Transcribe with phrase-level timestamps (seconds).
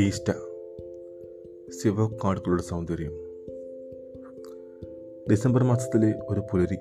[0.00, 0.30] ടീസ്റ്റ
[1.82, 3.12] ശിവക്കാടുകളുടെ സൗന്ദര്യം.
[5.30, 6.76] ഡിസംബർ മാസത്തിലെ ഒരു പുലരി.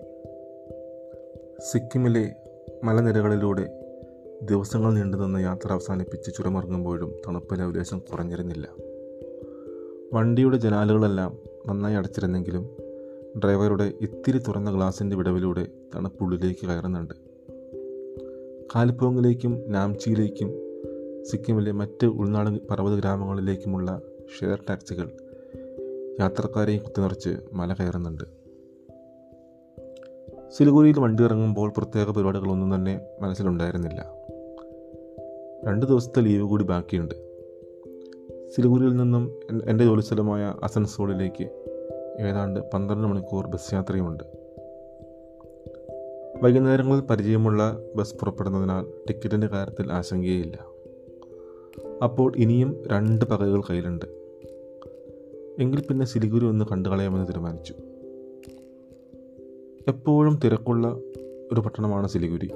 [1.72, 2.32] സിക്കിമിലെ
[2.84, 3.68] മലനിരകളിലൂടെ
[4.44, 8.68] ദിവസങ്ങൾ നീണ്ടുനിന്ന യാത്ര അവസാനിപ്പിച്ച് ചുരമിറങ്ങുമ്പോഴും തണുപ്പിലെ ഉദ്ദേശം കുറഞ്ഞിരുന്നില്ല.
[10.14, 12.70] വണ്ടിയുടെ ജനാലുകളെല്ലാം നന്നായി അടച്ചിരുന്നെങ്കിലും
[13.40, 17.27] ഡ്രൈവറുടെ ഇത്തിരി തുറന്ന ഗ്ലാസിന്റെ വിടവിലൂടെ തണുപ്പുള്ളിലേക്ക് കയറുന്നുണ്ട്.
[18.76, 20.50] കാലിപ്പോങ്ങിലേക്കും നാംചിയിലേക്കും
[21.24, 24.02] സിക്കിമിലെ മറ്റ് ഉൾനാടൻ പർവത ഗ്രാമങ്ങളിലേക്കുമുള്ള
[24.40, 25.12] ഷെയർ ടാക്സികൾ
[26.20, 28.24] യാത്രക്കാരെയും കുത്തിനിറച്ച് മല കയറുന്നുണ്ട്.
[30.50, 34.06] സിലിഗുരിയിൽ വണ്ടി ഇറങ്ങുമ്പോൾ പ്രത്യേക പരിപാടികളൊന്നും തന്നെ മനസ്സിലുണ്ടായിരുന്നില്ല.
[35.68, 37.16] രണ്ട് ദിവസത്തെ ലീവ് കൂടി ബാക്കിയുണ്ട്.
[38.50, 41.66] സിലിഗുരിയിൽ നിന്നും എന്റെ ജോലിസ്ഥലമായ അസൻസോളിലേക്ക്
[42.20, 44.37] ഏതാണ്ട് പന്ത്രണ്ട് മണിക്കൂർ ബസ് യാത്രയുമുണ്ട്.
[46.44, 50.58] വൈകുന്നേരങ്ങളിൽ പരിചയമുള്ള ബസ് പുറപ്പെടുന്നതിനാൽ ടിക്കറ്റിന്റെ കാര്യത്തിൽ ആശങ്കയില്ല.
[52.04, 54.06] അപ്പോൾ ഇനിയും രണ്ട് പകലുകൾ കയ്യിലുണ്ട്.
[55.60, 57.74] എങ്കിൽ പിന്നെ സിലിഗുരി ഒന്ന് കണ്ടു കളയാമെന്ന് തീരുമാനിച്ചു.
[59.88, 60.88] എപ്പോഴും തിരക്കുള്ള
[61.54, 62.52] ഒരു പട്ടണമാണ് സിലിഗുരി.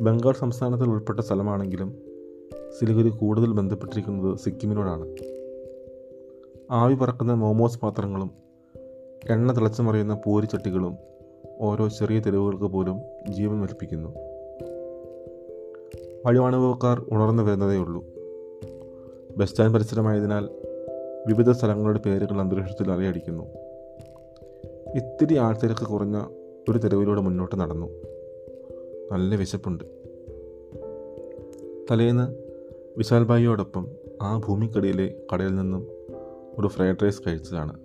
[0.00, 1.98] ബംഗാൾ സംസ്ഥാനത്തിൽ ഉൾപ്പെട്ട സ്ഥലമാണെങ്കിലും
[2.80, 5.14] സിലിഗുരി കൂടുതൽ ബന്ധപ്പെട്ടിരിക്കുന്നത് സിക്കിമിനോടാണ്.
[6.70, 8.30] ആവി പറക്കുന്ന മോമോസ് പാത്രങ്ങളും
[9.30, 11.15] എണ്ണ തിളച്ചു മറിയുന്ന പൂരിച്ചട്ടികളും
[11.60, 14.08] ഓരോ ചെറിയ തെരുവുകൾക്ക് പോലും ജീവൻ നൽപ്പിക്കുന്നു.
[16.26, 18.04] വഴിവാണുവക്കാർ ഉണർന്നു വരുന്നതേയുള്ളൂ
[19.36, 20.48] ബസ് സ്റ്റാൻഡ് പരിസരമായതിനാൽ
[21.26, 23.44] വിവിധ സ്ഥലങ്ങളുടെ പേരുകൾ അന്തരീക്ഷത്തിൽ അറിയടിക്കുന്നു
[24.94, 26.24] ഇത്തിരി ആൾത്തിരക്ക് കുറഞ്ഞ
[26.68, 27.86] ഒരു തെരുവിലൂടെ മുന്നോട്ട് നടന്നു.
[29.12, 29.84] നല്ല വിശപ്പുണ്ട്.
[31.90, 32.36] തലേന്ന്
[32.98, 33.86] വിശാൽബായിയോടൊപ്പം
[34.22, 35.86] ആ ഭൂമിക്കടിയിലെ കടയിൽ നിന്നും
[36.58, 37.80] ഒരു ഫ്രൈഡ് റൈസ് കഴിച്ചതാണ്.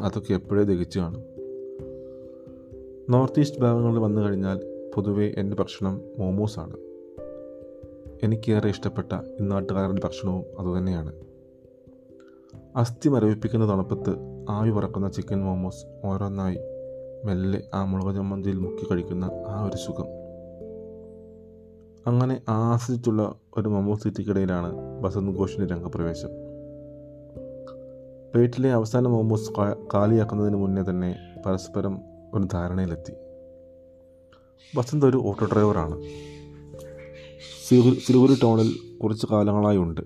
[0.00, 1.33] അതൊക്കെ എപ്പോഴേ ദഹിച്ചു കാണും.
[3.10, 4.60] നോർത്ത് ഈസ്റ്റ് ഭാഗങ്ങളിൽ വന്നു കഴിഞ്ഞാൽ
[4.94, 6.76] പൊതുവേ എന്റെ ഭക്ഷണം മോമോസാണ്.
[8.22, 11.12] എനിക്കേറെ ഇഷ്ടപ്പെട്ട ഇന്നാട്ടുകാരന്റെ ഭക്ഷണവും അതുതന്നെയാണ്.
[12.76, 14.14] അസ്ഥി മരവിപ്പിക്കുന്ന തണുപ്പത്ത്
[14.48, 16.58] ആവി പറക്കുന്ന ചിക്കൻ മോമോസ് ഓരോന്നായി
[17.24, 20.06] മെല്ലെ ആ മുളക് ചമ്മന്തിയിൽ മുക്കി കഴിക്കുന്ന ആ ഒരു സുഖം.
[22.06, 26.28] അങ്ങനെ ആസ്വദിച്ചുള്ള ഒരു മോമോസ് സിറ്റിക്കിടയിലാണ് വസന്ത് ഘോഷിന്റെ രംഗപ്രവേശം.
[28.34, 29.50] പ്ലേറ്റിലെ അവസാന മോമോസ്
[29.94, 31.16] കാലിയാക്കുന്നതിന് മുന്നേ തന്നെ
[31.46, 33.12] പരസ്പരം ഒരു ധാരണയിലെത്തി.
[34.78, 36.02] വസന്ത് ഒരു ഓട്ടോ ഡ്രൈവറാണ്.
[37.98, 40.00] സിലിഗുരി ടൗണിൽ കുറച്ച് കാലങ്ങളായി ഉണ്ട്.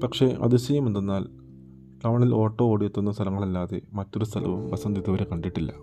[0.00, 1.26] പക്ഷേ അതിശയം എന്തെന്നാൽ
[2.04, 5.74] ടൗണിൽ ഓട്ടോ ഓടിയെത്തുന്ന സ്ഥലങ്ങളല്ലാതെ മറ്റൊരു സ്ഥലവും വസന്ത് ഇതുവരെ കണ്ടിട്ടില്ല.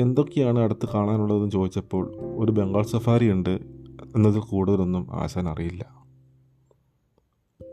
[0.00, 3.58] എന്തൊക്കെയാണ് അടുത്ത് കാണാനുള്ളതെന്ന് ചോദിച്ചപ്പോൾ ഒരു ബംഗാൾ സഫാരി ഉണ്ട്
[4.16, 6.04] എന്നതിൽ കൂടുതലൊന്നും ആശാൻ അറിയില്ല.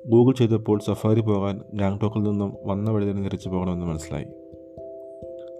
[0.07, 4.25] ഗൂഗിൾ ചെയ്തപ്പോൾ സഫാരി പോകാൻ ഗാങ്ടോക്കിൽ നിന്നും വന്ന വഴി തന്നെ തിരിച്ചു പോകണമെന്ന് മനസ്സിലായി.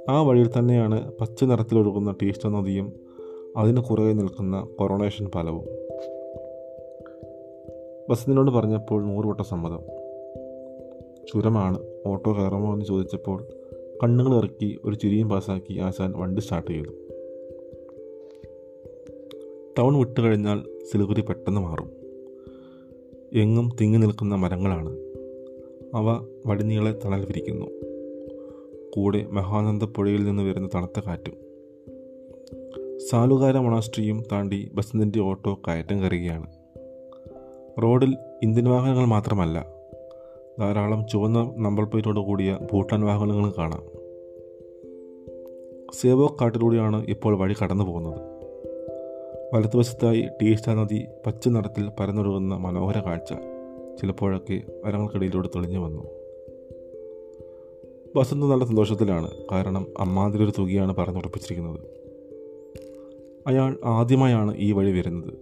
[0.09, 2.94] ആ വഴിയിൽ തന്നെയാണ് പച്ച നിറത്തിലൊഴുകുന്ന ടീസ്റ്റ നദിയും
[3.57, 5.63] അതിന് കുറേ നിൽക്കുന്ന കൊറോണേഷൻ പാലവും
[8.09, 9.79] ബസ്സിനോട് പറഞ്ഞപ്പോൾ നൂറുവട്ട സമ്മതം.
[11.34, 13.47] ചുരമാണ് ഓട്ടോ കയറുമോ എന്ന് ചോദിച്ചപ്പോൾ
[14.03, 16.89] കണ്ണുകൾ ഇറക്കി ഒരു ചിരിയും പാസാക്കി ആശാൻ വണ്ടി സ്റ്റാർട്ട് ചെയ്തു.
[19.79, 21.91] ടൗൺ വിട്ടു കഴിഞ്ഞാൽ സിലിഗുരി പെട്ടെന്ന് മാറും.
[23.33, 24.89] എങ്ങും തിങ്ങി നിൽക്കുന്ന മരങ്ങളാണ്.
[25.95, 27.91] അവ വടിനീളെ തണൽ വിരിക്കുന്നു.
[28.96, 31.34] കൂടെ മഹാനന്ദ പുഴയിൽ നിന്ന് വരുന്ന തണുത്ത കാറ്റും.
[33.09, 36.47] സാലുകാര മൊണാസ്ട്രിയും താണ്ടി ബസന്തിന്റെ ഓട്ടോ കയറ്റം കയറുകയാണ്
[37.84, 39.68] റോഡിൽ ഇന്ത്യൻ വാഹനങ്ങൾ മാത്രമല്ല
[40.59, 43.84] ധാരാളം ചുവന്ന നമ്പർ പ്ലേറ്റോട് കൂടിയ ഭൂട്ടാൻ വാഹനങ്ങളും കാണാം.
[45.94, 48.19] സേവോ കാട്ടിലൂടെയാണ് ഇപ്പോൾ വഴി കടന്നു പോകുന്നത്.
[49.53, 53.34] വലതുവശത്തായി ടീസ്റ്റ നദി പച്ച നിറത്തിൽ പരന്നൊഴുകുന്ന മനോഹര കാഴ്ച
[54.01, 56.21] ചിലപ്പോഴൊക്കെ മരങ്ങൾക്കിടയിലൂടെ തെളിഞ്ഞു വന്നു.
[58.16, 59.32] വസന്ത് നല്ല സന്തോഷത്തിലാണ്.
[59.52, 59.88] കാരണം
[60.44, 61.80] ഒരു തുകയാണ് പറഞ്ഞുറപ്പിച്ചിരിക്കുന്നത്.
[63.48, 65.34] അയാൾ ആദ്യമായാണ് ഈ വഴി വരുന്നത്.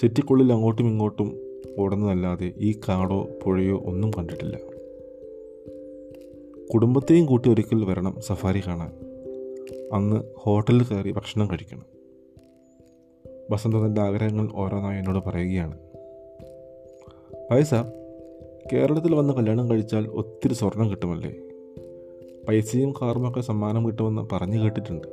[0.00, 1.38] സിറ്റിക്കുള്ളിൽ അങ്ങോട്ടും ഇങ്ങോട്ടും
[1.78, 4.58] ഓടുന്നതല്ലാതെ ഈ കാടോ പുഴയോ ഒന്നും കണ്ടിട്ടില്ല.
[6.74, 8.92] കുടുംബത്തെയും കൂട്ടി ഒരിക്കൽ വരണം സഫാരി കാണാൻ.
[9.92, 11.86] അന്ന് ഹോട്ടലിൽ കയറി ഭക്ഷണം കഴിക്കണം.
[13.50, 15.78] വസന്ത തന്റെ ആഗ്രഹങ്ങൾ ഓരോന്നായി എന്നോട് പറയുകയാണ്.
[17.50, 17.74] പൈസ
[18.72, 21.34] കേരളത്തിൽ വന്ന് കല്യാണം കഴിച്ചാൽ ഒത്തിരി സ്വർണം കിട്ടുമല്ലേ?
[22.48, 25.06] പൈസയും കാറുമൊക്കെ സമ്മാനം കിട്ടുമെന്ന് പറഞ്ഞു കേട്ടിട്ടുണ്ട്.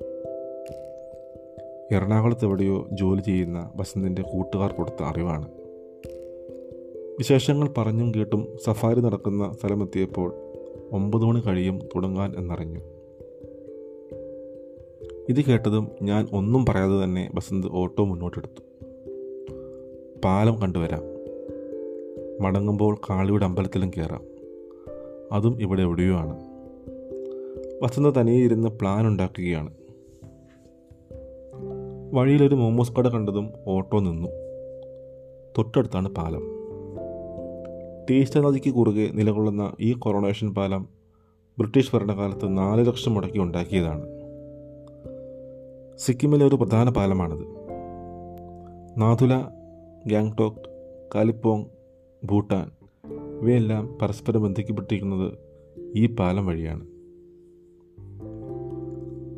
[1.91, 5.47] എറണാകുളത്ത് എവിടെയോ ജോലി ചെയ്യുന്ന വസന്തിന്റെ കൂട്ടുകാർ കൊടുത്ത അറിവാണ്.
[7.17, 10.33] വിശേഷങ്ങൾ പറഞ്ഞും കേട്ടും സഫാരി നടക്കുന്ന സ്ഥലമെത്തിയപ്പോൾ
[10.91, 12.79] ഒമ്പത് മണി കഴിയും തുടങ്ങാൻ എന്നറിഞ്ഞു.
[15.29, 18.61] ഇത് കേട്ടതും ഞാൻ ഒന്നും പറയാതെ തന്നെ ബസന്ത് ഓട്ടോ മുന്നോട്ടെടുത്തു.
[20.25, 21.03] പാലം കണ്ടുവരാം.
[22.41, 24.23] മടങ്ങുമ്പോൾ കാളിയുടെ അമ്പലത്തിലും കയറാം
[25.31, 26.48] അതും ഇവിടെ എവിടെയോ ആണ്.
[27.83, 29.73] വസന്ത തനിയെ ഇരുന്ന് പ്ലാൻ ഉണ്ടാക്കുകയാണ്.
[32.13, 34.27] വഴിയിലൊരു മോമോസ് കട കണ്ടതും ഓട്ടോ നിന്നു.
[35.57, 36.41] തൊട്ടടുത്താണ് പാലം.
[38.09, 40.87] ടീസ്റ്റ നദിക്ക് കുറുകെ നിലകൊള്ളുന്ന ഈ കൊറോണേഷൻ പാലം
[41.59, 44.05] ബ്രിട്ടീഷ് ഭരണകാലത്ത് നാല് ലക്ഷം മുടക്കി ഉണ്ടാക്കിയതാണ്.
[45.97, 47.45] സിക്കിമിലെ ഒരു പ്രധാന പാലമാണിത്.
[48.97, 49.41] നാഥുല
[50.07, 50.57] ഗാങ്ടോക്ക്
[51.15, 51.65] കാലിപ്പോങ്
[52.23, 52.71] ഭൂട്ടാൻ
[53.41, 55.33] ഇവയെല്ലാം പരസ്പരം ബന്ധിക്കപ്പെട്ടിരിക്കുന്നത്
[55.95, 56.98] ഈ പാലം വഴിയാണ്.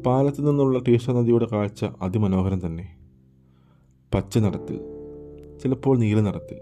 [0.06, 2.98] പാലത്തിൽ നിന്നുള്ള ടീസ്റ്റ നദിയുടെ കാഴ്ച അതിമനോഹരം തന്നെ.
[4.14, 4.80] പച്ച നിറത്തിൽ
[5.64, 6.58] ചിലപ്പോൾ നീല നിറത്തിൽ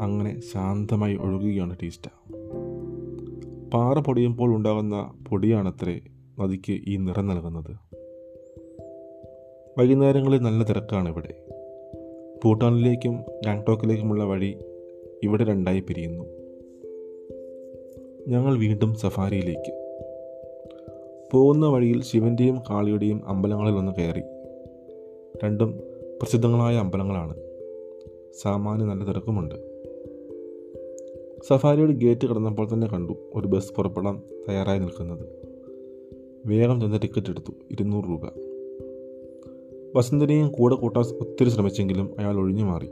[0.00, 2.08] അങ്ങനെ ശാന്തമായി ഒഴുകുകയാണ് ടീസ്റ്റ
[3.74, 6.00] പാറ പൊടിയുമ്പോൾ ഉണ്ടാകുന്ന പൊടിയാണത്രേ
[6.40, 7.76] നദിക്ക് ഈ നിറം നൽകുന്നത്.
[9.78, 11.46] വൈകുന്നേരങ്ങളിൽ നല്ല തിരക്കാണ് ഇവിടെ
[12.44, 14.58] ഭൂട്ടാനിലേക്കും ഗാങ്ടോക്കിലേക്കുമുള്ള വഴി
[15.22, 16.24] ഇവിടെ രണ്ടായി പിരിയുന്നു.
[18.28, 19.81] ഞങ്ങൾ വീണ്ടും സഫാരിയിലേക്ക്.
[21.32, 24.20] പോകുന്ന വഴിയിൽ ശിവന്റെയും കാളിയുടെയും അമ്പലങ്ങളിൽ ഒന്ന് കയറി.
[25.44, 25.80] രണ്ടും
[26.22, 27.36] പ്രസിദ്ധങ്ങളായ അമ്പലങ്ങളാണ്.
[28.42, 29.54] സാമാന്യ നല്ല തിരക്കുമുണ്ട്.
[31.48, 35.26] സഫാരിയുടെ ഗേറ്റ് കടന്നപ്പോൾ തന്നെ കണ്ടു ഒരു ബസ് പുറപ്പെടാൻ തയ്യാറായി നിൽക്കുന്നത്.
[36.46, 38.20] വേഗം ചെന്ന് ടിക്കറ്റ് എടുത്തു ഇരുന്നൂറ് രൂപ.
[39.96, 42.88] വസന്തനെയും കൂടെ കൂട്ടാൻ ഒത്തിരി ശ്രമിച്ചെങ്കിലും അയാൾ ഒഴിഞ്ഞു മാറി.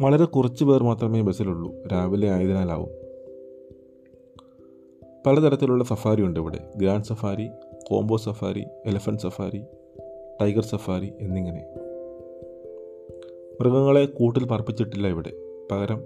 [0.00, 1.72] വളരെ കുറച്ച് പേർ മാത്രമേ ബസ്സിലുള്ളൂ.
[1.92, 3.01] രാവിലെ ആയതിനാലാവും.
[5.26, 6.58] പലതരത്തിലുള്ള സഫാരി ഉണ്ട് ഇവിടെ.
[6.76, 7.48] Grand safari
[7.86, 9.64] combo safari elephant safari
[10.40, 11.74] tiger safari എന്നിങ്ങനെ.
[13.60, 15.32] മൃഗങ്ങളെ കൂട്ടിൽ പറപ്പിച്ചിട്ടില്ല ഇവിടെ.
[15.70, 16.04] പകരം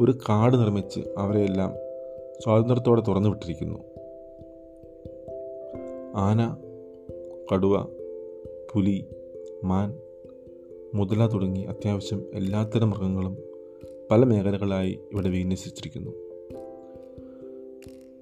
[0.00, 1.74] ഒരു കാട് നിർമ്മിച്ച് അവരെയെല്ലാം
[2.44, 3.78] സ്വാതന്ത്ര്യത്തോടെ തുറന്നു വിട്ടിരിക്കുന്നു.
[6.16, 6.56] ആന
[7.52, 7.82] കടുവ
[8.74, 9.04] പുലി
[9.64, 10.00] മാൻ
[10.94, 13.38] മുതല തുടങ്ങി അത്യാവശ്യം എല്ലാത്തരം മൃഗങ്ങളും
[14.10, 16.27] പല മേഖലകളായി ഇവിടെ വിന്യസിച്ചിരിക്കുന്നു.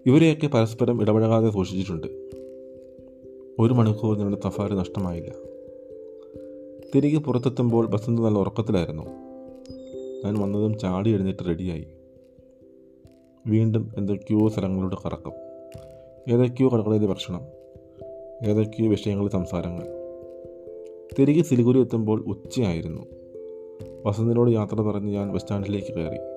[0.06, 2.06] ഇവരെയൊക്കെ പരസ്പരം ഇടപഴകാതെ സൂക്ഷിച്ചിട്ടുണ്ട്.
[3.58, 5.32] ഒരു മണിക്കൂർ നിങ്ങളുടെ സഫാരി നഷ്ടമായില്ല.
[6.94, 9.02] തിരികെ പുറത്തെത്തുമ്പോൾ ബസന്ത് നല്ല ഉറക്കത്തിലായിരുന്നു.
[10.24, 11.86] ഞാൻ വന്നതും ചാടി എഴുന്നേറ്റ് റെഡിയായി.
[13.46, 15.32] വീണ്ടും എന്തൊക്കെയോ സ്ഥലങ്ങളുടെ കറക്കം.
[16.32, 17.42] ഏതൊക്കെയോ കടകളിലെ ഭക്ഷണം.
[18.46, 19.86] ഏതൊക്കെയോ വിഷയങ്ങളിൽ സംസാരങ്ങൾ.
[21.18, 23.06] തിരികെ സിലിഗുരി എത്തുമ്പോൾ ഉച്ചയായിരുന്നു.
[24.06, 26.35] വസന്തിനോട് യാത്ര പറഞ്ഞ് ഞാൻ ബസ് സ്റ്റാൻഡിലേക്ക് കയറി.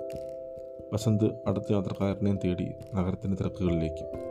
[0.94, 4.29] വസന്ത് അടുത്ത യാത്രക്കാരനെയും തേടി നഗരത്തിന്റെ തിരക്കുകളിലേക്ക്.